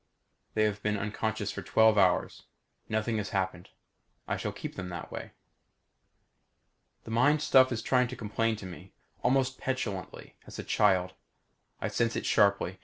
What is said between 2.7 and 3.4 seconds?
Nothing has